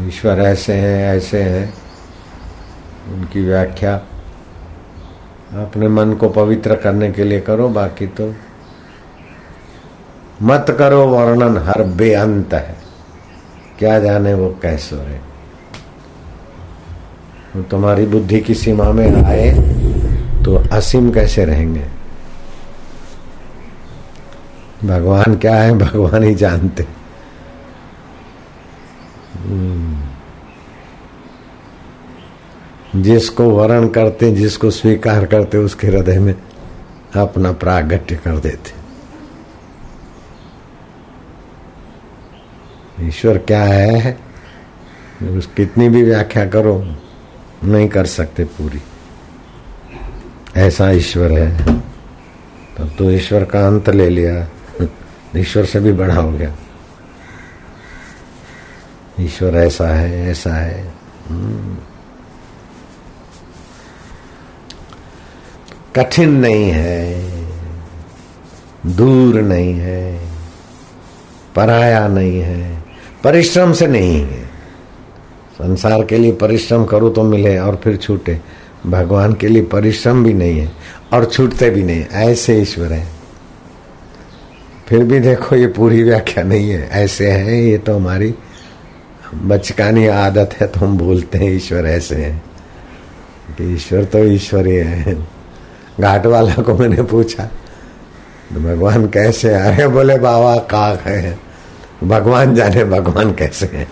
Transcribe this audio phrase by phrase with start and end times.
[0.00, 1.74] ईश्वर ऐसे हैं ऐसे हैं।
[3.12, 3.94] उनकी व्याख्या,
[5.54, 8.34] अपने मन को पवित्र करने के लिए करो, बाकी तो
[10.42, 12.76] मत करो, वर्णन हर बेअंत है।
[13.78, 15.18] क्या जाने वो कैसे रहे।
[17.62, 19.50] तुम्हारी बुद्धि की सीमा में आए
[20.44, 21.84] तो असीम कैसे रहेंगे?
[24.84, 26.86] भगवान क्या है, भगवान ही जानते।
[33.02, 36.34] जिसको वर्ण करते, जिसको स्वीकार करते, उसके हृदय में
[37.16, 38.86] अपना प्रागट्य कर देते।
[43.08, 44.18] ईश्वर क्या है?
[45.22, 46.96] उस कितनी भी व्याख्या करो,
[47.64, 48.82] नहीं कर सकते पूरी।
[50.56, 51.80] ऐसा ईश्वर है।
[52.76, 54.48] तब तो ईश्वर का अंत ले लिया।
[55.36, 56.56] ईश्वर से भी बड़ा हो गया।
[59.20, 60.92] ईश्वर ऐसा है ऐसा है।
[65.96, 67.28] कठिन नहीं है,
[68.86, 70.20] दूर नहीं है,
[71.54, 72.84] पराया नहीं है,
[73.24, 74.44] परिश्रम से नहीं है।
[75.52, 78.40] संसार के लिए परिश्रम करो तो मिले और फिर छूटे।
[78.86, 80.72] भगवान के लिए परिश्रम भी नहीं है
[81.12, 83.06] और छूटते भी नहीं। ऐसे ईश्वर है।
[84.88, 88.34] फिर भी देखो, ये पूरी व्याख्या नहीं है। ऐसे है, ये तो हमारी
[89.34, 92.42] बचकानी आदत है तो हम बोलते हैं ईश्वर ऐसे है।
[93.58, 95.35] कि ईश्वर तो ईश्वर ही है।
[96.00, 97.50] घाट वाला को मैंने पूछा
[98.54, 101.38] तो भगवान कैसे अरे बोले, बाबा काक है।
[102.04, 103.88] भगवान जाने भगवान कैसे है?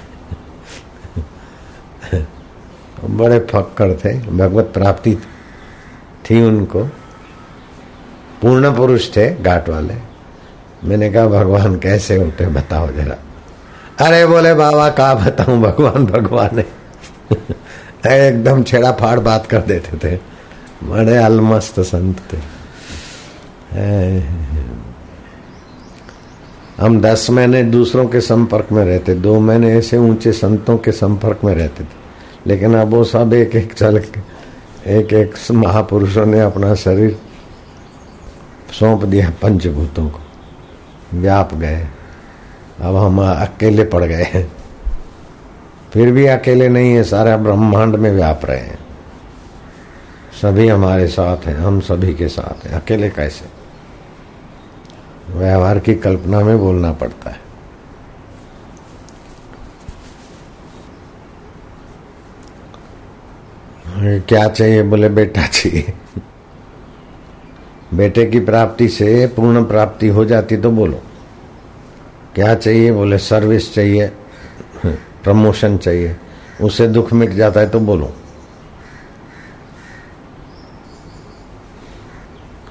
[3.10, 5.14] बड़े फक्कर थे, भगवत प्राप्ति
[6.30, 6.84] थी उनको।
[8.42, 9.94] पूर्ण पुरुष थे घाट वाले।
[10.84, 13.16] मैंने कहा, भगवान कैसे होते बताओ जरा।
[14.06, 15.60] अरे, बोले, बाबा कहा बताऊँ?
[15.60, 16.66] भगवान भगवान है।
[18.28, 20.33] एकदम छेड़ा फाड़ बात कर देते थे।
[20.82, 22.36] बड़े अलमस्त संत थे।
[26.80, 31.40] हम दस महीने दूसरों के संपर्क में रहते, दो महीने ऐसे ऊँचे संतों के संपर्क
[31.44, 31.88] में रहते थे।
[32.46, 34.04] लेकिन अब वो सब एक एक चल
[34.86, 37.18] एक एक महापुरुषों ने अपना शरीर
[38.72, 40.20] सौंप दिया पंचभूतों को।
[41.14, 41.88] व्याप गए।
[42.80, 44.52] अब हम अकेले पड़ गए हैं।
[45.92, 48.83] फिर भी अकेले नहीं है, सारे ब्रह्मांड में व्याप रहे हैं।
[50.34, 53.44] सभी हमारे साथ हैं, हम सभी के साथ हैं। अकेले कैसे?
[55.32, 57.40] व्यवहार की कल्पना में बोलना पड़ता है।
[64.20, 64.82] क्या चाहिए?
[64.82, 65.92] बोले, बेटा चाहिए।
[67.94, 71.00] बेटे की प्राप्ति से पूर्ण प्राप्ति हो जाती तो बोलो।
[72.34, 72.92] क्या चाहिए?
[72.92, 74.06] बोले, सर्विस चाहिए,
[74.86, 76.16] प्रमोशन चाहिए।
[76.60, 78.12] उससे दुख मिट जाता है तो बोलो।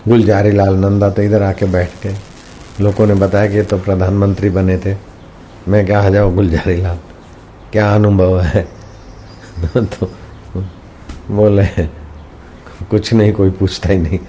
[0.08, 2.10] गुलजारी लाल नंदा तो इधर आके बैठ के
[2.84, 4.96] लोगों ने बताया कि तो प्रधानमंत्री बने थे।
[5.68, 7.00] मैं क्या जाओ गुलजारी लाल,
[7.72, 8.68] क्या अनुभव है?
[9.78, 10.08] तो
[11.32, 11.66] बोले,
[12.90, 14.20] कुछ नहीं, कोई पूछता ही नहीं।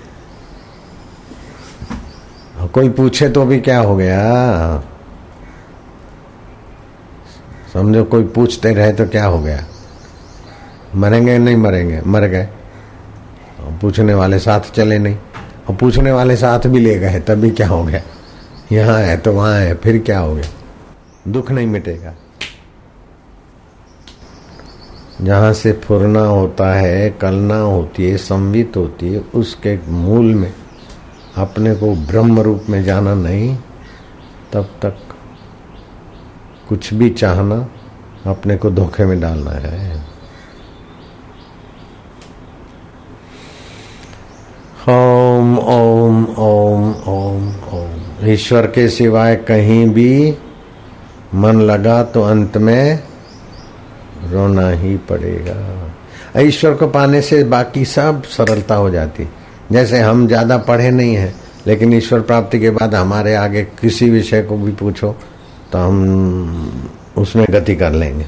[2.68, 4.22] कोई पूछे तो भी क्या हो गया?
[7.72, 9.64] समझो, कोई पूछते रहे तो क्या हो गया?
[10.96, 12.00] मरेंगे नहीं मरेंगे?
[12.06, 12.48] मर गए।
[13.60, 15.16] पूछने वाले साथ चले नहीं।
[15.68, 18.02] और पूछने वाले साथ भी ले गए, तभी क्या हो गया?
[18.72, 20.44] यहाँ है तो वहाँ है, फिर क्या हो गया?
[21.28, 22.14] दुख नहीं मिटेगा।
[25.22, 30.54] जहाँ से फुरना होता है, कलना होती है, संवित होती है, उसके मूल में
[31.36, 33.58] अपने को ब्रह्म रूप में जाना नहीं,
[34.52, 34.98] तब तक
[36.68, 37.68] कुछ भी चाहना
[38.26, 40.13] अपने को धोखे में डालना है।
[45.64, 50.34] ओम ओम ओम ओम। ईश्वर के सिवाय कहीं भी
[51.34, 53.02] मन लगा तो अंत में
[54.24, 59.28] रोना ही पड़ेगा। ईश्वर को पाने से बाकी सब सरलता हो जाती।
[59.72, 61.34] जैसे हम ज़्यादा पढ़े नहीं हैं,
[61.66, 65.14] लेकिन ईश्वर प्राप्ति के बाद हमारे आगे किसी विषय को भी पूछो
[65.72, 68.26] तो हम उसमें गति कर लेंगे।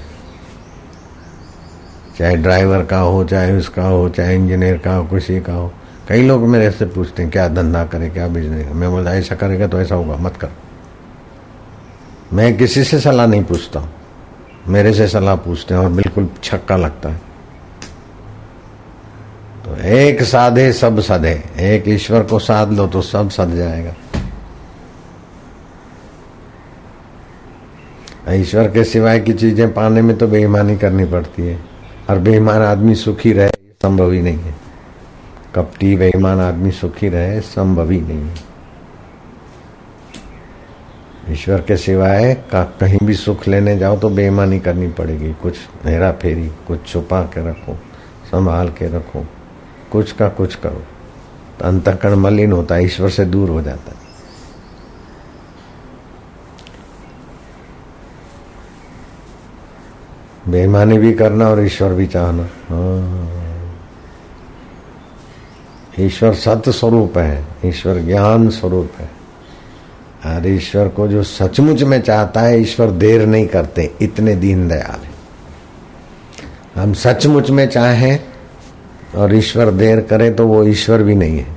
[2.18, 5.72] चाहे ड्राइवर का हो, चाहे उसका हो, चाहे इंजीनियर का हो, किसी का हो।
[6.08, 9.66] कई लोग मेरे से पूछते हैं, क्या धंधा करे, क्या बिज़नेस मैं बोलता, ऐसा करेगा
[9.66, 10.48] तो ऐसा होगा, मत कर।
[12.32, 13.88] मैं किसी से सलाह नहीं पूछता
[14.68, 17.20] मेरे से सलाह पूछते हैं और बिल्कुल छक्का लगता है।
[19.64, 23.94] तो एक साधे सब सधे, एक ईश्वर को साध लो तो सब सध जाएगा।
[28.32, 31.58] ईश्वर के सिवाय की चीज़ें पाने में तो बेईमानी करनी पड़ती है।
[32.10, 33.48] और बेईमान आदमी सुखी रहे
[33.82, 34.54] संभव ही नहीं है।
[35.56, 38.30] कपटी बेईमान आदमी सुखी रहे, संभव ही नहीं।
[41.30, 46.12] ईश्वर के सिवाय का कहीं भी सुख लेने जाओ तो बेईमानी करनी पड़ेगी। कुछ हेरा
[46.12, 47.74] फेरी, कुछ छुपा के रखो,
[48.26, 49.26] संभाल के रखो।
[49.92, 50.82] कुछ का कुछ करो।
[51.58, 54.06] तो अंतकरण मलिन होता है, ईश्वर से दूर हो जाता है।
[60.48, 63.35] बेईमानी भी करना और ईश्वर भी चाहना। हाँ।
[66.00, 69.10] ईश्वर सत्य स्वरूप है, ईश्वर ज्ञान स्वरूप है।
[70.26, 75.00] और ईश्वर को जो सचमुच में चाहता है, ईश्वर देर नहीं करते, इतने दीन दयाल
[75.00, 75.14] है।
[76.76, 78.18] हम सचमुच में चाहें
[79.14, 81.54] और ईश्वर देर करे तो वो ईश्वर भी नहीं है।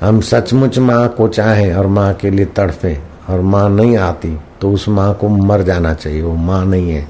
[0.00, 4.70] हम सचमुच माँ को चाहें और माँ के लिए तड़फे और माँ नहीं आती तो
[4.72, 7.06] उस माँ को मर जाना चाहिए, वो माँ नहीं है।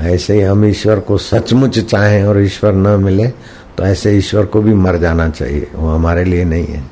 [0.00, 3.26] ऐसे ही हम ईश्वर को सचमुच चाहें और ईश्वर न मिले
[3.76, 6.84] तो ऐसे ईश्वर को भी मर जाना चाहिए। वो हमारे लिए नहीं है।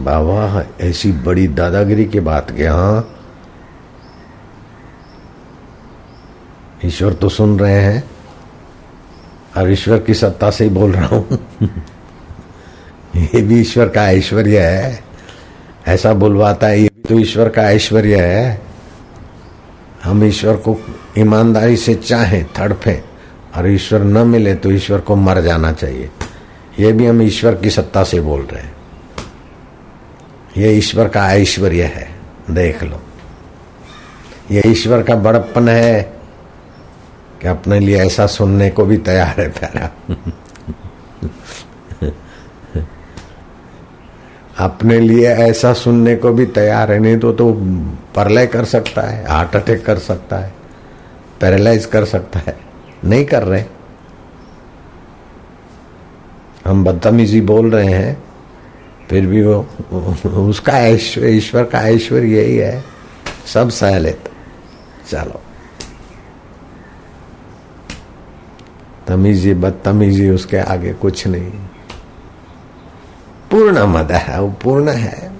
[0.00, 3.14] बाबा, ऐसी बड़ी दादागिरी की बात के हाँ।
[6.84, 8.10] ईश्वर तो सुन रहे हैं।
[9.56, 11.38] और ईश्वर की सत्ता से ही बोल रहा हूँ।
[13.16, 15.04] ये भी ईश्वर का ऐश्वर्य है।
[15.88, 18.62] ऐसा बुलवाता है, ये भी तो ईश्वर का ऐश्वर्य है।
[20.04, 20.74] हम ईश्वर को
[21.18, 23.04] ईमानदारी से चाहें, तड़फे।
[23.56, 26.10] और ईश्वर न मिले तो ईश्वर को मर जाना चाहिए।
[26.80, 28.74] ये भी हम ईश्वर की सत्ता से बोल रहे हैं।
[30.56, 32.08] ये ईश्वर का ऐश्वर्य है।
[32.50, 33.00] देख लो।
[34.50, 36.12] ये ईश्वर का बड़प्पन है
[37.42, 39.90] कि अपने लिए ऐसा सुनने को भी तैयार है प्यारा।
[44.58, 47.52] अपने लिए ऐसा सुनने को भी तैयार है, नहीं तो तो
[48.14, 50.57] परलय कर सकता है, हार्ट अटैक कर सकता है।
[51.40, 52.60] पैरालाइज कर सकता है।
[53.04, 53.64] नहीं कर रहे।
[56.66, 58.24] हम बदतमीजी बोल रहे हैं,
[59.10, 59.68] फिर भी वो,
[60.30, 62.84] उसका ऐश्वर्य ईश्वर का ऐश्वर्य यही है।
[63.46, 64.30] सब सह लेते।
[65.08, 65.40] चलो।
[69.06, 71.50] तमीजी, बदतमीजी, उसके आगे कुछ नहीं।
[73.50, 75.32] पूर्ण मद है, वो पूर्ण है।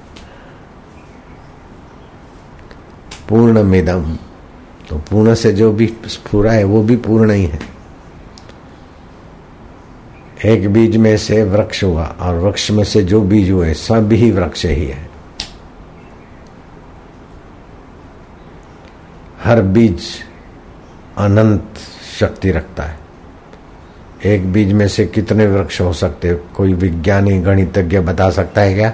[3.28, 4.18] पूर्ण मिदम
[4.88, 7.60] तो पूर्ण से जो भी पूरा है, वो भी पूर्ण ही है।
[10.44, 14.30] एक बीज में से वृक्ष हुआ, और वृक्ष में से जो बीज हुए, सब ही
[14.30, 15.10] वृक्ष ही है।
[19.44, 20.02] हर बीज
[21.18, 21.74] अनंत
[22.20, 22.98] शक्ति रखता है।
[24.24, 28.92] एक बीज में से कितने वृक्ष हो सकते कोई विज्ञानी, गणितज्ञ बता सकता है क्या?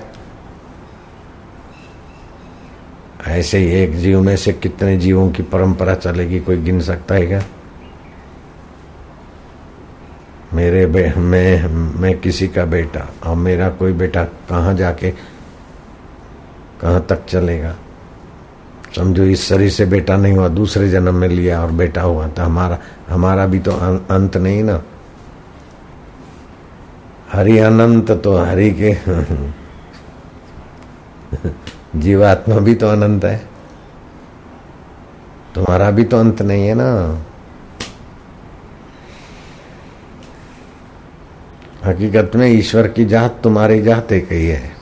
[3.27, 7.27] ऐसे ही एक जीव में से कितने जीवों की परंपरा चलेगी कोई गिन सकता है
[7.27, 7.43] क्या?
[10.53, 11.67] मेरे बे मैं
[12.01, 15.11] मैं किसी का बेटा और मेरा कोई बेटा कहाँ जाके
[16.81, 17.77] कहाँ तक चलेगा?
[18.97, 22.43] समझो इस शरीर से बेटा नहीं हुआ दूसरे जन्म में लिया और बेटा हुआ तो
[22.43, 22.79] हमारा
[23.09, 24.83] हमारा भी तो अं-, अंत नहीं ना?
[27.33, 28.95] हरि अनंत तो हरि के
[31.97, 33.37] जीवात्मा भी तो अनंत है।
[35.55, 37.25] तुम्हारा भी तो अंत नहीं है ना।
[41.85, 44.73] हकीकत में ईश्वर की जात तुम्हारी जात एक ही है।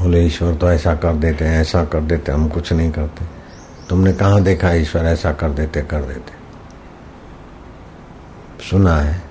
[0.00, 3.24] बोले, ईश्वर तो ऐसा कर देते हैं, ऐसा कर देते हम कुछ नहीं करते।
[3.88, 6.39] तुमने कहा देखा ईश्वर ऐसा कर देते कर देते?
[8.70, 9.22] सुना है।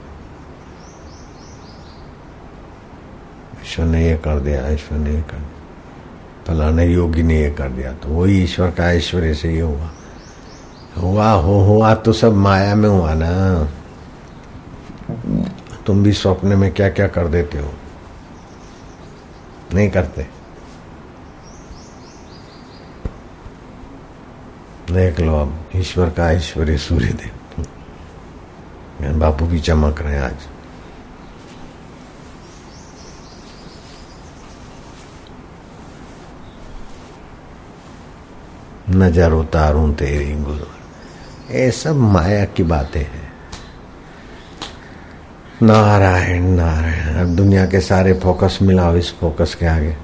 [3.62, 5.50] ईश्वर ने ये कर दिया, ईश्वर ने ये कर दिया।
[6.48, 9.92] फलाने योगी ने ये कर दिया तो वही ईश्वर का ऐश्वर्य से ये हुआ।
[10.98, 13.64] हुआ, हो, हुआ तो सब माया में हुआ ना।
[15.86, 17.74] तुम भी स्वप्न में क्या क्या कर देते हो?
[19.74, 20.28] नहीं करते?
[24.92, 27.14] देख लो अब, ईश्वर का ऐश्वर्य सूर्य
[29.02, 30.48] देव बापू भी चमक रहे हैं आज।
[38.90, 40.66] नज़र उतारू तेरी गुरु
[41.54, 43.28] ये सब माया की बातें हैं।
[45.62, 49.96] नारायण नारायण, अब दुनिया के सारे फोकस मिलाओ इस फोकस के आगे।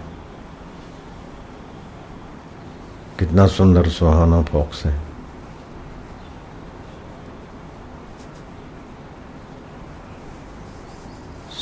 [3.20, 5.05] कितना सुंदर सुहाना फोक्स है।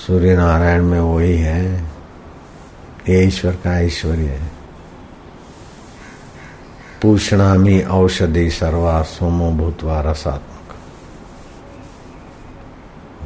[0.07, 1.83] सूर्य नारायण में वही है।
[3.09, 4.51] ये ईश्वर का ऐश्वर्य है।
[7.01, 10.75] पूषणामी औषधि सर्वा सोमो भूतवा रसात्मक।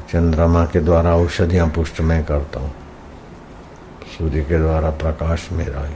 [0.10, 2.74] चंद्रमा के द्वारा औषधियाँ पुष्ट मैं करता हूँ।
[4.18, 5.96] सूर्य के द्वारा प्रकाश मेरा ही।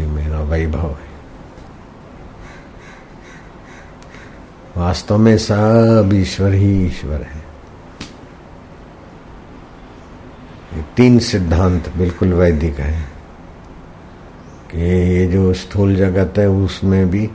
[0.00, 1.13] ये मेरा वैभव है।
[4.76, 7.44] वास्तव में सब ईश्वर ही ईश्वर है।
[10.74, 13.02] ये तीन सिद्धांत बिल्कुल वैदिक है
[14.70, 17.30] कि ये जो स्थूल जगत है, उसमें भी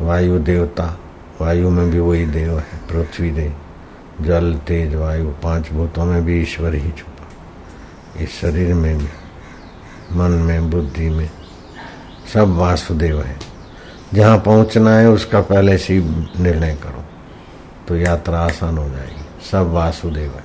[0.00, 0.98] वायु देवता,
[1.40, 3.54] वायु में भी वही देव है, पृथ्वी देव,
[4.20, 7.28] जल, तेज, वायु, पाँच भूतों में भी ईश्वर ही छुपा।
[8.22, 9.08] इस शरीर में भी,
[10.12, 11.30] मन में, बुद्धि में
[12.34, 13.53] सब वासुदेव है।
[14.14, 15.98] जहाँ पहुँचना है, उसका पहले से
[16.40, 17.04] निर्णय करो।
[17.88, 20.44] तो यात्रा आसान हो जाएगी। सब वासुदेव है।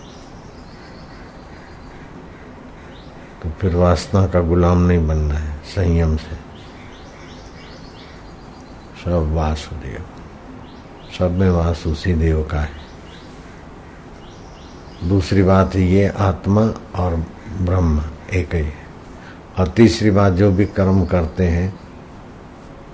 [3.44, 6.36] तो फिर वासना का गुलाम नहीं बनना है, संयम से।
[9.06, 10.06] सब वासुदेव।
[11.20, 12.72] सब में वास उसी देव का है।
[15.10, 16.62] दूसरी बात ये, आत्मा
[16.96, 17.16] और
[17.62, 18.02] ब्रह्म
[18.34, 18.74] एक ही है।
[19.60, 21.89] और तीसरी बात, जो भी कर्म करते हैं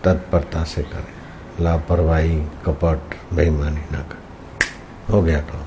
[0.06, 5.66] तत्परता से करें। लापरवाही, कपट, बेईमानी ना कर। हो गया काम।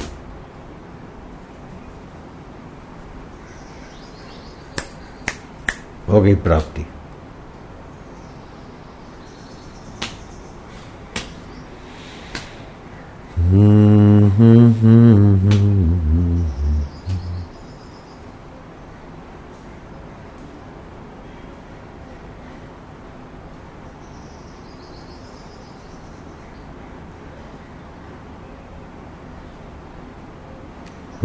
[6.09, 6.87] हो गई प्राप्ति।
[13.38, 16.67] हम्म हम्म हम्म हम्म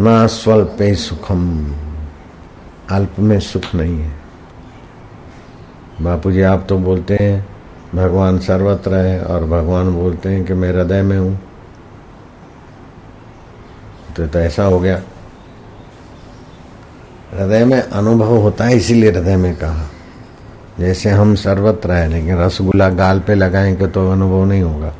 [0.04, 1.74] ना स्वल्पे सुखम।
[2.90, 4.12] अल्प में सुख नहीं है।
[6.00, 7.46] बापू जी आप तो बोलते हैं
[7.94, 11.40] भगवान सर्वत्र है और भगवान बोलते हैं कि मैं हृदय में हूँ।
[14.16, 15.02] तो, तो ऐसा हो गया।
[17.34, 19.86] हृदय में अनुभव होता है इसीलिए हृदय में कहा।
[20.80, 24.94] जैसे हम सर्वत्र है लेकिन रसगुल्ला गाल पे लगाएँगे तो अनुभव नहीं होगा।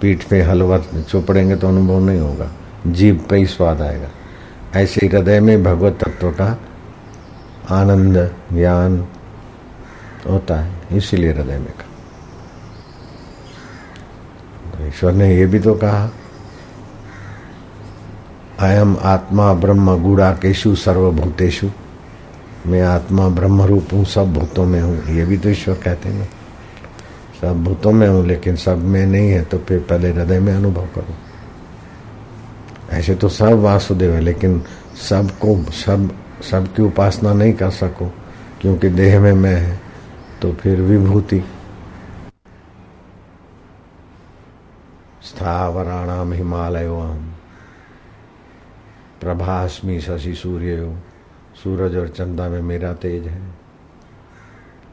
[0.00, 2.50] पीठ पे हलवा चुपड़ेंगे तो अनुभव नहीं होगा।
[2.86, 4.08] जीव पे ही स्वाद आएगा।
[4.76, 6.56] ऐसे हृदय में भगवत तत्व का
[7.70, 8.16] आनंद,
[8.52, 9.04] ज्ञान
[10.26, 11.88] होता है, इसीलिए हृदय में कहा।
[14.70, 16.10] तो ईश्वर ने ये भी तो कहा,
[18.60, 21.70] अयम आत्मा ब्रह्म गुड़ा केशु सर्वभूतेशु
[22.66, 26.28] मैं आत्मा ब्रह्म रूप हूँ सब भूतों में हूँ। ये भी तो ईश्वर कहते हैं।
[27.40, 30.86] सब भूतों में हूँ, लेकिन सब में नहीं है तो फिर पहले हृदय में अनुभव
[30.94, 31.14] करो।
[32.90, 34.62] ऐसे तो सब वासुदेव है, लेकिन
[35.08, 36.10] सबको, सब,
[36.50, 38.06] सबकी उपासना नहीं कर सको,
[38.60, 39.80] क्योंकि देह में मैं है
[40.42, 41.40] तो फिर विभूति।
[45.22, 47.18] स्थावराणाम हिमालयोम
[49.20, 50.98] प्रभास्मी शशि सूर्य
[51.62, 53.40] सूरज और चंदा में मेरा तेज है।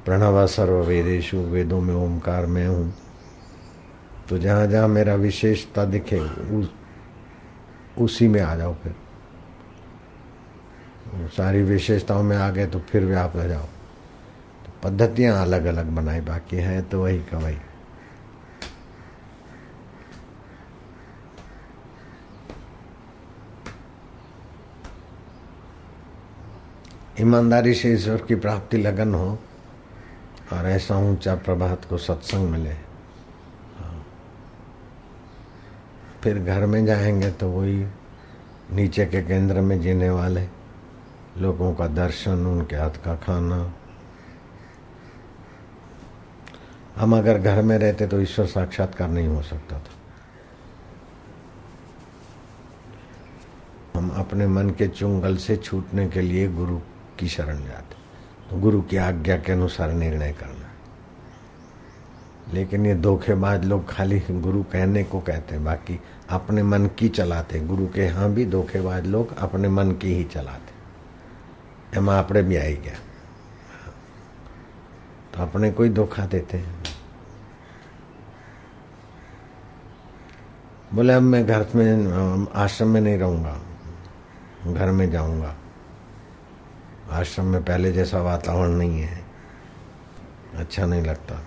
[0.05, 2.93] प्रणव सर्व वेदेशु वेदों में ओमकार में हूँ।
[4.29, 6.71] तो जहाँ जहाँ मेरा विशेषता दिखे, उस
[7.97, 8.95] उसी में आ जाओ फिर।
[11.27, 13.65] सारी विशेषताओं में आ गए तो फिर व्याप हो जाओ।
[14.65, 17.57] तो पद्धतियाँ अलग अलग बनाई, बाकी हैं तो वही का वही।
[27.21, 29.37] ईमानदारी से ईश्वर की प्राप्ति लगन हो
[30.53, 32.86] और ऐसा ऊँचा प्रभात को सत्संग मिले।
[36.23, 37.87] फिर घर में जाएँगे तो वही
[38.71, 40.47] नीचे के केंद्र में जीने वाले,
[41.37, 43.73] लोगों का दर्शन, उनके हाथ का खाना।
[46.95, 49.93] हम अगर घर में रहते तो ईश्वर साक्षात्कार नहीं हो सकता था।
[53.99, 56.79] हम अपने मन के चुंगल से छूटने के लिए गुरु
[57.19, 57.95] की शरण जाते।
[58.49, 60.66] तो गुरु की आज्ञा के अनुसार निर्णय करना।
[62.53, 65.99] लेकिन ये धोखेबाज लोग खाली गुरु कहने को कहते हैं, बाकी
[66.29, 70.75] अपने मन की चलाते गुरु के यहाँ भी धोखेबाज लोग अपने मन की ही चलाते
[72.11, 72.95] आपने भी आई गया।
[75.33, 76.83] तो अपने कोई धोखा देते हैं।
[80.93, 83.61] बोले, अब मैं घर में, आश्रम में नहीं रहूँगा।
[84.67, 85.55] घर में जाऊँगा।
[87.11, 89.23] आश्रम में पहले जैसा वातावरण नहीं है।
[90.55, 91.41] अच्छा नहीं लगता।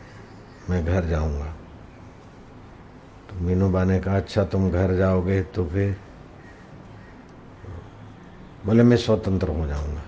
[0.70, 1.46] मैं घर जाऊँगा।
[3.30, 5.96] तो मीनूबा ने कहा अच्छा तुम घर जाओगे तो फिर
[8.66, 10.02] बोले मैं स्वतंत्र हो जाऊँगा।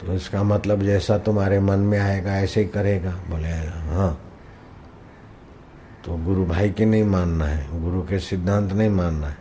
[0.00, 4.18] तो इसका मतलब जैसा तुम्हारे मन में आएगा, ऐसे ही करेगा। बोले हाँ।
[6.04, 9.36] तो गुरु भाई के नहीं मानना है, गुरु के सिद्धांत नहीं मानना है।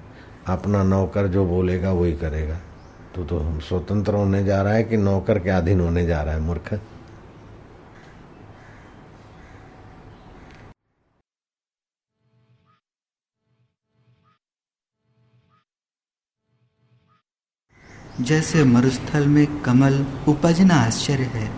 [0.48, 2.60] अपना नौकर जो बोलेगा, वही करेगा।
[3.16, 6.34] तो तो हम स्वतंत्र होने जा रहा है कि नौकर के अधीन होने जा रहा
[6.34, 6.74] है, मूर्ख।
[18.20, 21.52] जैसे मरुस्थल में कमल उपजना आश्चर्य है,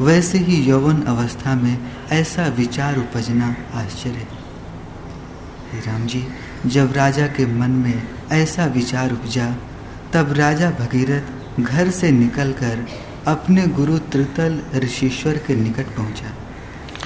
[0.00, 1.78] वैसे ही यौवन अवस्था में
[2.12, 6.24] ऐसा विचार उपजना आश्चर्य है। राम जी
[6.66, 9.56] जब राजा के मन में ऐसा विचार उपजा,
[10.12, 12.86] तब राजा भगीरथ घर से निकलकर
[13.26, 16.34] अपने गुरु त्रितल ऋषिश्वर के निकट पहुँचा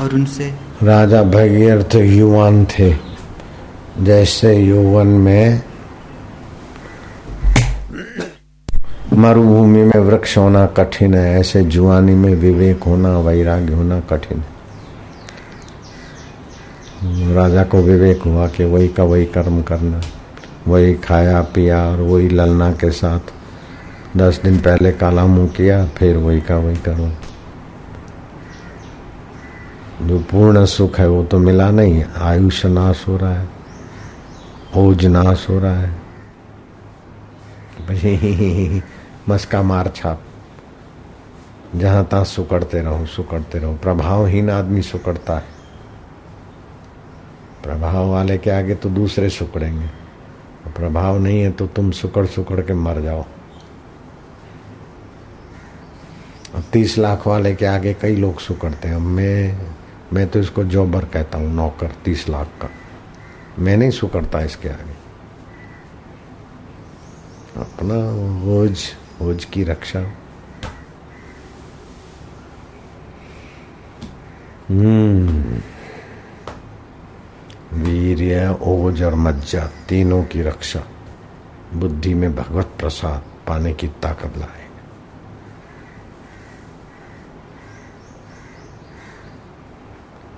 [0.04, 2.96] और उनसे, राजा भगीरथ युवान थे।
[3.98, 5.62] जैसे यौवन में
[9.12, 14.52] मरुभूमि में वृक्ष होना कठिन है, ऐसे जुआनी में विवेक होना, वैराग्य होना कठिन है।
[17.34, 20.00] राजा को विवेक हुआ कि वही का वही कर्म करना,
[20.68, 23.20] वही खाया, पिया और वही ललना के साथ
[24.16, 27.10] दस दिन पहले काला मुँह किया, फिर वही का वही करो
[30.06, 33.48] जो पूर्ण सुख है वो तो मिला नहीं, आयुष नाश हो रहा है,
[34.76, 36.00] ओज नाश हो रहा है।
[39.28, 40.22] मस्का मार छाप।
[41.76, 45.44] जहाँ तहां सुकड़ते रहो सुकड़ते रहो। प्रभावहीन आदमी सुकड़ता है।
[47.64, 49.86] प्रभाव वाले के आगे तो दूसरे सुकड़ेंगे।
[50.76, 53.24] प्रभाव नहीं है तो तुम सुकड़ सुकड़ के मर जाओ।
[56.72, 59.60] तीस लाख वाले के आगे कई लोग सुकड़ते हैं। मैं
[60.12, 62.68] मैं तो इसको जॉबर कहता हूँ, नौकर, तीस लाख का।
[63.58, 65.00] मैं नहीं सुकड़ता इसके आगे।
[67.60, 67.94] अपना
[68.44, 68.84] रोज
[69.22, 70.00] ओज की रक्षा।
[74.70, 75.60] हम्म।
[78.62, 80.82] ओज और मज्जा तीनों की रक्षा।
[81.74, 84.62] बुद्धि में भगवत प्रसाद पाने की ताकत लाए।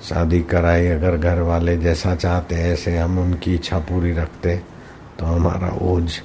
[0.02, 4.56] शादी कराई अगर घर वाले जैसा चाहते ऐसे हम उनकी इच्छा पूरी रखते
[5.18, 6.20] तो हमारा ओझ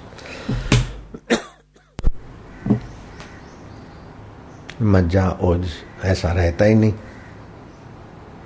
[4.81, 5.69] मज्जा, ओज,
[6.03, 6.93] ऐसा रहता ही नहीं।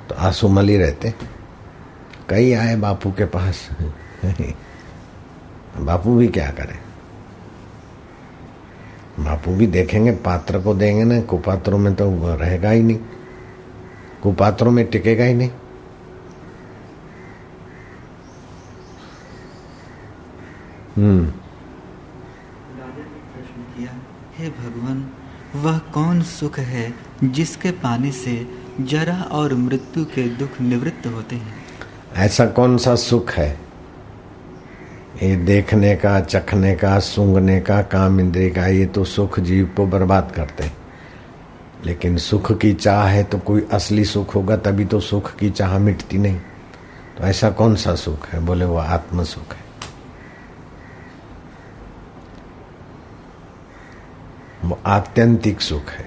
[0.09, 1.13] तो आँसू ही रहते।
[2.29, 3.69] कई आए बापू के पास।
[5.77, 6.83] बापू भी क्या करे?
[9.23, 12.99] बापू भी देखेंगे, पात्र को देंगे ना, कुपात्रों में तो रहेगा ही नहीं।
[14.23, 15.49] कुपात्रों में टिकेगा ही नहीं।
[20.97, 21.31] हम्म।
[24.37, 25.11] हे भगवान
[25.55, 28.47] वह कौन सुख है जिसके पाने से
[28.81, 31.55] जरा और मृत्यु के दुख निवृत्त होते हैं?
[32.15, 33.59] ऐसा कौन सा सुख है?
[35.23, 39.85] ये देखने का, चखने का, सूंघने का, काम इंद्रिय का, ये तो सुख जीव को
[39.85, 40.77] बर्बाद करते हैं।
[41.85, 45.79] लेकिन सुख की चाह है तो कोई असली सुख होगा, तभी तो सुख की चाह
[45.79, 46.39] मिटती नहीं।
[47.17, 48.39] तो ऐसा कौन सा सुख है?
[48.39, 49.72] बोले वो आत्म सुख है।
[54.85, 56.05] आत्यंतिक सुख है।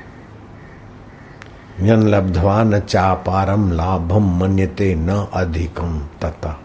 [1.81, 6.61] यन लब्धवा न चापारम लाभम मन्यते न अधिकम तथा।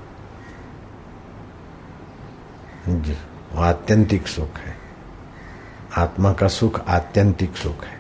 [3.58, 4.76] आत्यंतिक सुख है।
[5.98, 8.00] आत्मा का सुख आत्यंतिक सुख है।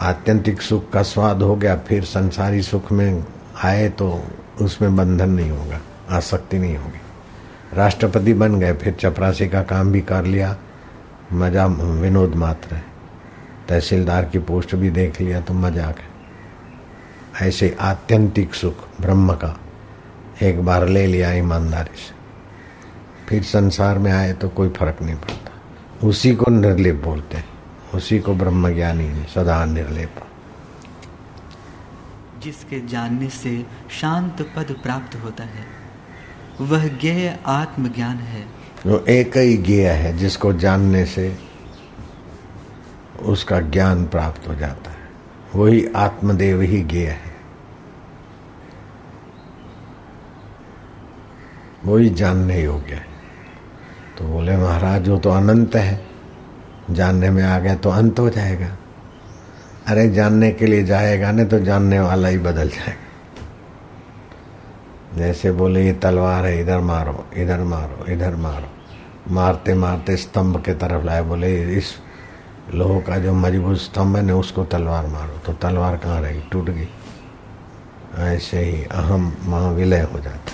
[0.00, 3.24] आत्यंतिक सुख का स्वाद हो गया, फिर संसारी सुख में
[3.64, 4.24] आए तो
[4.60, 7.00] उसमें बंधन नहीं होगा, आसक्ति नहीं होगी।
[7.74, 10.56] राष्ट्रपति बन गए, फिर चपरासी का काम भी कर लिया
[11.32, 12.84] मज़ा, विनोद मात्र है।
[13.68, 16.14] तहसीलदार की पोस्ट भी देख लिया तो मज़ाक है।
[17.48, 19.56] ऐसे आत्यंतिक सुख, ब्रह्म का,
[20.42, 22.14] एक बार ले लिया ईमानदारी से।
[23.28, 27.48] फिर संसार में आए तो कोई फ़र्क नहीं पड़ता। उसी को निर्लिप बोलते हैं।
[27.94, 30.14] उसी को ब्रह्म ज्ञानी सदा निर्लेप।
[32.42, 33.66] जिसके जानने से
[34.00, 35.66] शांत पद प्राप्त होता है,
[36.60, 38.44] वह ज्ञेय आत्मज्ञान है।
[38.86, 41.38] वो एक ही ज्ञ है जिसको जानने से
[43.22, 44.96] उसका ज्ञान प्राप्त हो जाता है।
[45.54, 47.34] वही आत्मदेव ही ज्ञ है।
[51.84, 53.06] वही जानने योग्य है।
[54.18, 56.06] तो बोले, महाराज, वो तो अनंत है।
[56.90, 58.76] जानने में आ गया तो अंत हो जाएगा।
[59.86, 63.04] अरे, जानने के लिए जाएगा ना तो जानने वाला ही बदल जाएगा।
[65.18, 68.73] जैसे बोले, ये तलवार है, इधर मारो इधर मारो इधर मारो।
[69.30, 71.94] मारते मारते स्तंभ के तरफ़ लाए, बोले, इस
[72.74, 76.40] लोह का जो मज़बूत स्तंभ है ना, उसको तलवार मारो। तो तलवार कहाँ रही?
[76.40, 76.88] टूट गई।
[78.18, 80.52] ऐसे ही अहम वहाँ विलय हो जाता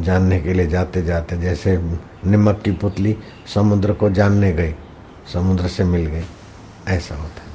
[0.00, 1.78] जानने के लिए जाते जाते जैसे
[2.26, 3.16] निमक की पुतली
[3.54, 4.74] समुद्र को जानने गई,
[5.32, 6.24] समुद्र से मिल गई,
[6.88, 7.46] ऐसा होता है।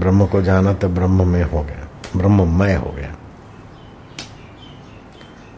[0.00, 3.17] ब्रह्म को जाना तो ब्रह्म में हो गया ब्रह्म ब्रह्ममय हो गया।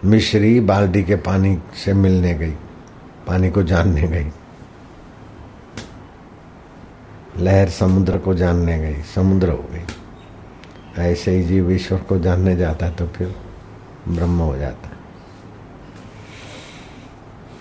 [0.04, 2.54] मिश्री बाल्टी के पानी से मिलने गई
[3.26, 4.30] पानी को जानने गई।
[7.38, 9.84] लहर समुद्र को जानने गई समुद्र हो गई।
[11.02, 13.34] ऐसे ही जीव ईश्वर को जानने जाता है तो फिर
[14.08, 14.94] ब्रह्म हो जाता है।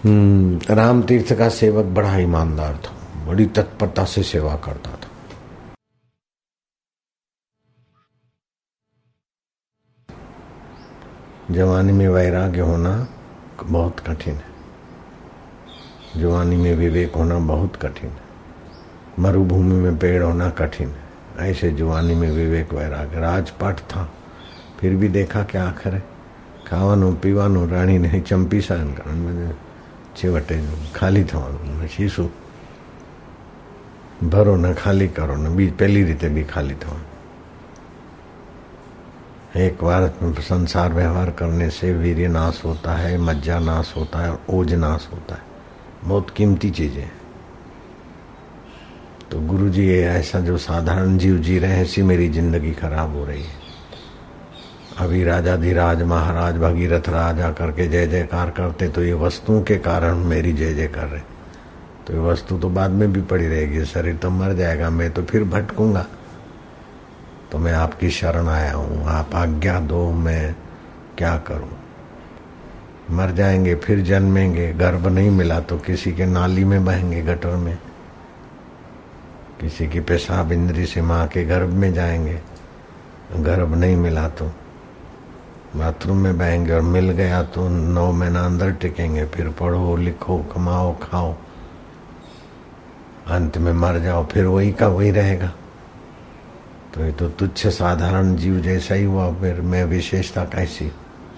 [0.06, 4.92] हम्म, राम तीर्थ का सेवक बड़ा ईमानदार था बड़ी तत्परता से सेवा करता
[11.51, 12.95] जवानी में वैराग्य होना
[13.65, 20.89] बहुत कठिन है जवानी में विवेक होना बहुत कठिन है मरुभूमि में पेड़ होना कठिन
[20.89, 24.09] है ऐसे जवानी में विवेक वैराग्य राजपाट था
[24.81, 26.03] फिर भी देखा क्या आखिर है
[26.67, 29.19] ખાવાનું પીવાનું રાણી નહીં ચંપી સાન કારણ
[30.17, 30.57] છેવટે
[30.95, 32.31] ખાલી થવાનું શીશું
[34.29, 37.08] ભરો ને ખાલી કરો ને બીજ પહેલી રીતે બી ખાલી થવાનું
[39.58, 40.08] एक बार
[40.40, 45.08] संसार व्यवहार करने से वीर्य नाश होता है, मज्जा नाश होता है और ओज नाश
[45.14, 45.42] होता है।
[46.04, 47.08] बहुत कीमती चीज़ें
[49.32, 53.26] तो गुरु जी ये ऐसा जो साधारण जीव जी रहे ऐसी मेरी ज़िंदगी खराब हो
[53.26, 53.58] रही है।
[54.98, 60.24] अभी राजा धीराज, महाराज, भगीरथ राजा करके जय जयकार करते तो ये वस्तुओं के कारण
[60.26, 61.22] मेरी जय जय कर रहे
[62.08, 65.24] तो ये वस्तु तो बाद में भी पड़ी रहेगी, शरीर तो मर जाएगा, मैं तो
[65.24, 66.06] फिर भटकूँगा।
[67.52, 70.56] तो मैं आपकी शरण आया हूँ। आप आज्ञा दो, मैं
[71.18, 71.70] क्या करूँ?
[73.12, 77.78] मर जाएँगे, फिर जन्मेंगे। गर्भ नहीं मिला तो किसी के नाली में बहेंगे, गटर में।
[79.62, 82.42] किसी की पेशाब इंद्री से माँ के गर्भ में जाएँगे।
[83.36, 84.46] गर्भ नहीं मिला तो
[85.76, 90.96] बाथरूम में बहेंगे और मिल गया तो नौ महीना अंदर टिकेंगे। फिर पढ़ो, लिखो, कमाओ,
[91.02, 91.36] खाओ।
[93.28, 95.52] अंत में मर जाओ, फिर वही का वही रहेगा।
[96.96, 100.92] तो ये तो तुच्छ साधारण जीव जैसा ही हुआ, फिर मैं विशेषता कैसी?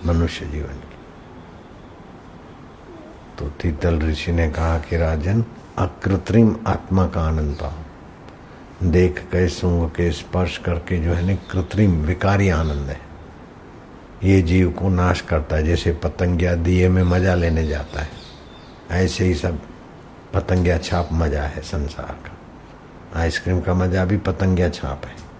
[0.06, 0.96] मनुष्य जीवन की।
[3.40, 5.46] तो तीतल ऋषि ने कहा कि राजन,
[5.78, 11.92] अकृत्रिम आत्मा का आनंद पाओ। देख के सुंग के स्पर्श करके जो है ना, कृत्रिम,
[11.92, 13.00] विकारी आनंद है।
[14.24, 18.10] ये जीव को नाश करता है, जैसे पतंगिया दिए में मज़ा लेने जाता है।
[18.92, 19.60] ऐसे ही सब
[20.34, 22.38] पतंगिया छाप मज़ा है संसार का।
[23.20, 25.31] आइसक्रीम का मज़ा भी पतंगिया छाप है।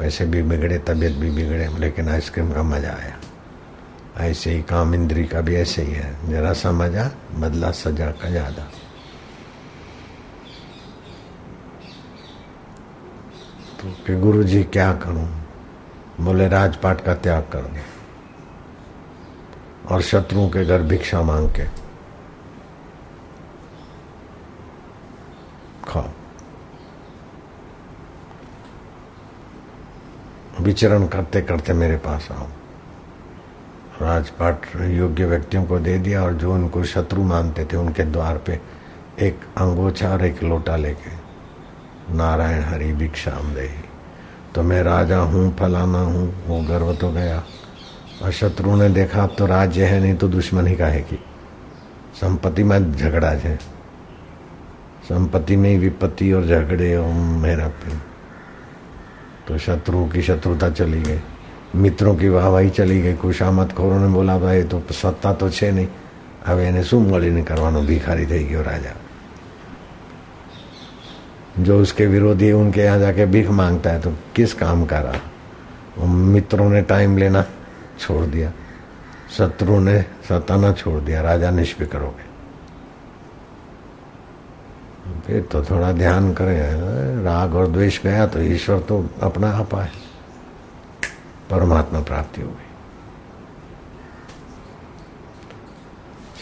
[0.00, 3.18] पैसे भी बिगड़े, तबीयत भी बिगड़े, लेकिन आइसक्रीम का मज़ा आया।
[4.20, 8.30] ऐसे ही काम इंद्री का भी ऐसे ही है। जरा सा मज़ा, बदला सजा का
[8.30, 8.62] ज़्यादा।
[13.80, 15.28] तो कि गुरु जी क्या करूँ?
[16.20, 17.80] बोले, राजपाट का त्याग कर दो।
[19.88, 21.64] और शत्रुओं के घर भिक्षा मांग के
[25.84, 26.08] खाओ
[30.64, 32.46] विचरण करते करते मेरे पास आओ।
[34.02, 38.60] राजपाट योग्य व्यक्तियों को दे दिया और जो उनको शत्रु मानते थे, उनके द्वार पे
[39.20, 41.10] एक अंगोछा और एक लोटा लेके,
[42.14, 43.70] नारायण हरि भिक्षाम दे।
[44.54, 47.42] तो मैं राजा हूँ, फलाना हूँ, वो गर्व तो गया।
[48.22, 51.18] और शत्रु ने देखा, अब तो राज्य है, नहीं तो दुश्मनी का है कि?
[52.20, 53.56] संपत्ति में झगड़ा है।
[55.04, 58.00] संपत्ति में ही विपत्ति और झगड़े और मेरा पिंड
[59.47, 61.19] तो शत्रुओं की शत्रुता चली गई
[61.75, 65.87] मित्रों की वाहवाही चली गई खुशामत खोरों ने बोला भाई तो सत्ता तो छे नहीं
[66.45, 68.93] હવે એને શું મળીને કરવાનો भिखारी થઈ ગયો राजा
[71.59, 76.69] जो उसके विरोधी उनके यहाँ जाके भीख मांगता है तो किस काम का रहा मित्रों
[76.69, 77.41] ने टाइम लेना
[77.99, 78.51] छोड़ दिया
[79.37, 79.95] शत्रु ने
[80.29, 82.27] सताना छोड़ दिया राजा निष्फिक्र हो गए
[85.26, 89.90] फिर तो थोड़ा ध्यान करें। राग और द्वेष गया तो ईश्वर तो अपना आप आए।
[91.50, 92.70] परमात्मा प्राप्ति हो गई।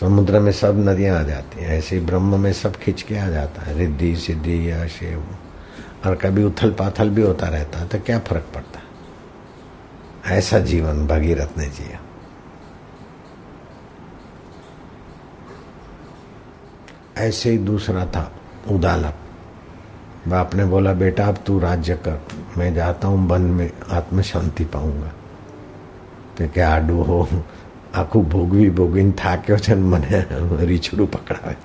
[0.01, 3.63] समुद्र में सब नदियाँ आ जाती हैं। ऐसे ब्रह्म में सब खिंच के आ जाता
[3.63, 5.27] है। रिद्धि, सिद्धि या शिव
[6.07, 10.39] और कभी उथल पाथल भी होता रहता है तो क्या फ़र्क पड़ता है?
[10.39, 12.01] ऐसा जीवन भगीरथ ने जिया।
[17.19, 18.33] ऐसे ही दूसरा था।
[18.72, 19.16] उदालक
[20.28, 22.20] बाप ने बोला बेटा अब तू राज्य कर
[22.58, 25.12] मैं जाता हूं वन में आत्म शांति पाऊंगा
[26.38, 27.20] તે કે આડું હો
[27.94, 30.20] આખું ભોગવી ભોગવીને થાક્યો છે ને મને
[30.64, 31.56] રીછડું પકડાવે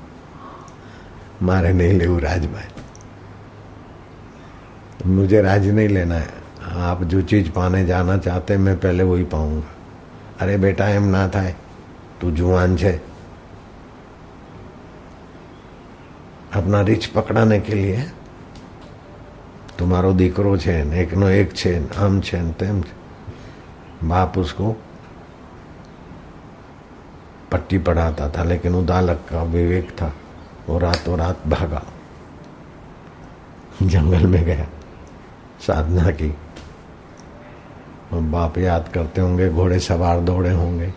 [1.42, 2.68] મારે नहीं લેવું राजभाई
[5.08, 6.30] मुझे राज नहीं लेना है
[6.82, 9.70] आप जो चीज पाने जाना चाहते हैं मैं पहले वही पाऊंगा
[10.40, 11.54] अरे बेटा एम ना થાય
[12.20, 12.92] તું જુવાન છે
[16.57, 18.05] अपना રીછ पकड़ाने के लिए।
[19.79, 22.95] तुम्हारो दीकरो છે एक नो एक છે आम આમ तेम ને
[24.03, 24.75] बाप उसको
[27.51, 30.13] पट्टी पढ़ाता था, लेकिन उदालक का विवेक था,
[30.69, 31.83] वो रातों रात भागा।
[33.83, 34.67] जंगल में गया,
[35.67, 36.29] साधना की।
[38.13, 40.93] और बाप याद करते होंगे, घोड़े सवार दौड़े होंगे।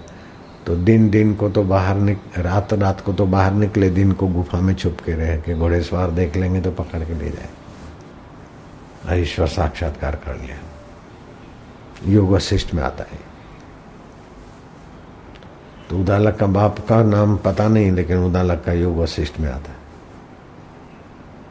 [0.66, 4.27] तो दिन दिन को तो बाहर निक, रात रात को तो बाहर निकले, दिन को
[4.27, 7.49] गुफा में छुप के रहे कि घोड़े सवार देख लेंगे तो पकड़ के ले जाए।
[9.20, 10.57] ईश्वर साक्षात्कार कर लिया।
[12.07, 13.18] योग वशिष्ठ में आता है।
[15.90, 19.73] तो उदालक का बाप का नाम पता नहीं, लेकिन उदालक का योग वशिष्ठ में आता
[19.73, 19.79] है।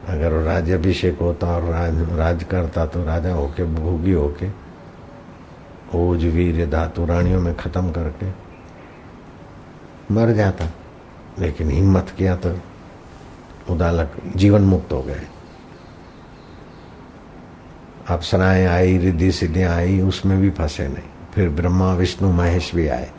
[0.08, 4.48] अगर राज्य अभिषेक होता और राज राज करता तो राजा होके, भोगी होके
[5.94, 8.49] ओज वीर धातु रानियों में खत्म करके
[10.10, 10.66] मर जाता
[11.38, 12.54] लेकिन हिम्मत किया तो
[13.70, 15.26] उदालक जीवन मुक्त हो गए।
[18.08, 23.10] अप्सराएँ आई, रिद्धि सिद्धियाँ आई, उसमें भी फंसे नहीं। फिर ब्रह्मा, विष्णु, महेश भी आए।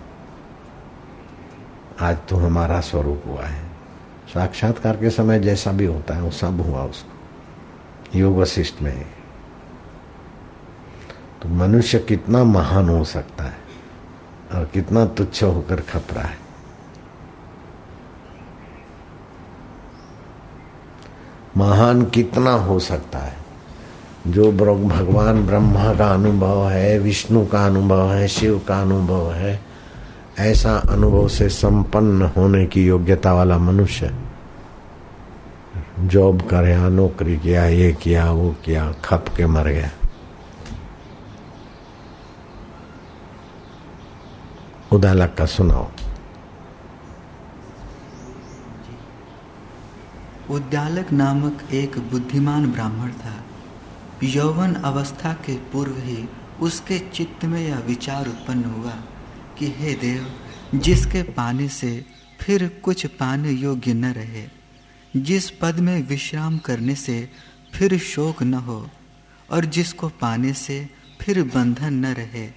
[1.99, 3.63] आज तो हमारा स्वरूप हुआ है।
[4.33, 9.05] साक्षात्कार के समय जैसा भी होता है, वो सब हुआ उसको। योग वशिष्ठ में
[11.41, 13.57] तो मनुष्य कितना महान हो सकता है
[14.53, 16.50] और कितना तुच्छ होकर खपरा है।
[21.57, 23.37] महान कितना हो सकता है?
[24.27, 29.59] जो भगवान ब्रह्मा का अनुभव है, विष्णु का अनुभव है, शिव का अनुभव है,
[30.39, 34.15] ऐसा अनुभव से संपन्न होने की योग्यता वाला मनुष्य,
[35.99, 39.91] जॉब करे, नौकरी किया, ये किया, वो किया, खप के मर गया।
[44.91, 45.87] उदालक का सुनाओ।
[50.51, 53.45] उद्यालक नामक एक बुद्धिमान ब्राह्मण था।
[54.23, 58.93] यौवन अवस्था के पूर्व ही उसके चित्त में यह विचार उत्पन्न हुआ
[59.57, 60.27] कि हे देव,
[60.75, 62.05] जिसके पाने से
[62.41, 64.47] फिर कुछ पाने योग्य न रहे,
[65.15, 67.29] जिस पद में विश्राम करने से
[67.73, 68.89] फिर शोक न हो,
[69.51, 70.89] और जिसको पाने से
[71.21, 72.49] फिर बंधन न रहे,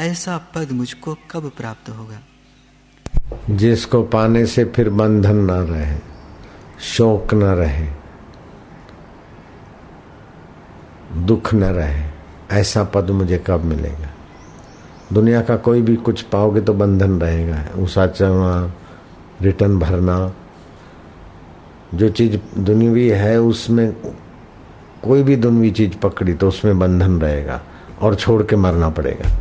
[0.00, 2.20] ऐसा पद मुझको कब प्राप्त होगा?
[3.50, 6.09] जिसको पाने से फिर बंधन न रहे।
[6.80, 7.86] शोक न रहे,
[11.16, 12.02] दुख न रहे,
[12.50, 14.08] ऐसा पद मुझे कब मिलेगा?
[15.12, 18.72] दुनिया का कोई भी कुछ पाओगे तो बंधन रहेगा। ऊषा चढ़ना,
[19.42, 20.32] रिटर्न भरना,
[21.94, 23.92] जो चीज़ दुनियावी है, उसमें
[25.04, 27.60] कोई भी दुनियावी चीज़ पकड़ी तो उसमें बंधन रहेगा
[28.02, 29.36] और छोड़ के मरना पड़ेगा।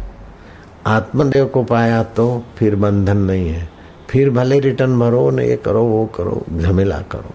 [0.88, 3.79] आत्मदेव को पाया तो फिर बंधन नहीं है।
[4.10, 7.32] फिर भले रिटर्न भरो ये करो, वो करो, झमेला करो।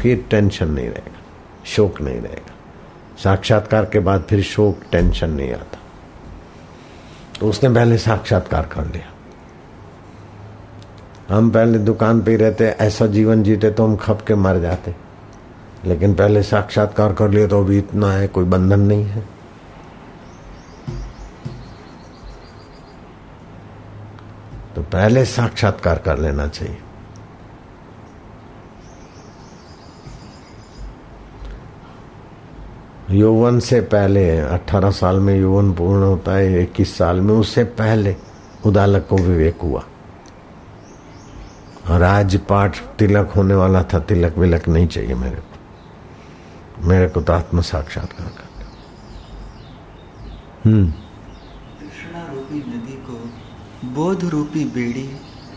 [0.00, 1.20] फिर टेंशन नहीं रहेगा,
[1.66, 2.54] शोक नहीं रहेगा।
[3.24, 5.78] साक्षात्कार के बाद फिर शोक, टेंशन नहीं आता।
[7.40, 9.12] तो उसने पहले साक्षात्कार कर लिया।
[11.36, 14.94] हम पहले दुकान पे रहते, ऐसा जीवन जीते तो हम खप के मर जाते।
[15.84, 19.39] लेकिन पहले साक्षात्कार कर लिए तो अभी इतना है, कोई बंधन नहीं है।
[24.92, 26.78] पहले साक्षात्कार कर लेना चाहिए।
[33.10, 38.16] यौवन से पहले 18 साल में यौवन पूर्ण होता है 21 साल में, उससे पहले
[38.66, 39.84] उदालक को विवेक हुआ।
[41.90, 45.50] राजपाठ तिलक होने वाला था, तिलक विलक नहीं चाहिए मेरे को।
[46.88, 48.44] मेरे को तो आत्म साक्षात्कार कर
[50.64, 53.14] हम्म कृष्णा रूपी नदी को
[54.00, 55.08] बोध रूपी बेड़ी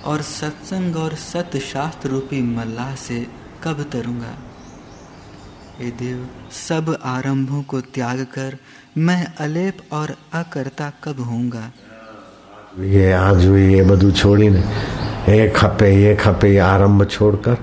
[0.06, 3.28] और सत्संग और सत शास्त्र रूपी मल्लाह से
[3.64, 4.34] कब तरूँगा?
[5.80, 8.58] हे देव, सब आरंभों को त्याग कर
[8.98, 11.72] मैं अलेप और अकर्ता कब होऊँगा?
[12.80, 14.60] ये आज हुई ये बधु छोड़ी ने,
[15.30, 17.58] ये खपे ये खपे, ये आरंभ छोड़कर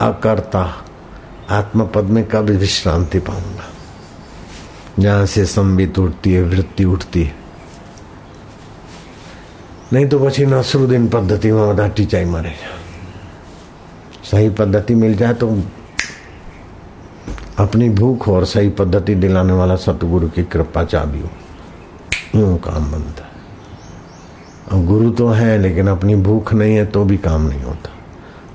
[0.00, 0.84] अकर्ता
[1.50, 3.70] आत्म पद में कब विश्रांति पाऊँगा।
[4.98, 7.47] जहाँ से संबित उठती है, वृत्ति उठती है।
[9.92, 10.44] नहीं નહીં તો પછી
[11.08, 12.52] पद्धति में બધા ટીચાઈ મરે
[14.30, 15.46] सही पद्धति मिल जाए तो
[17.58, 21.30] अपनी भूख और सही पद्धति दिलाने वाला सतगुरु की कृपा चाबी हो।
[22.40, 23.30] यूँ काम बनता है।
[24.72, 27.90] और गुरु तो है, लेकिन अपनी भूख नहीं है तो भी काम नहीं होता।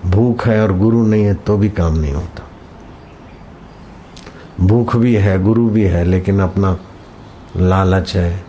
[0.10, 2.44] भूख है और गुरु नहीं है तो भी काम नहीं होता।
[4.62, 6.78] भूख भी है, गुरु भी है, लेकिन अपना
[7.58, 8.46] लालच है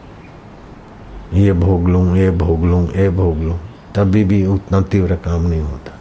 [1.33, 3.59] ये भोग लूँ, ये भोग लूँ, ये भोग लूँ,
[3.95, 5.94] तभी भी उतना तीव्र काम नहीं होता।